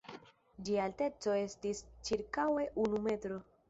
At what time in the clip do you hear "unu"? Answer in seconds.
2.89-3.09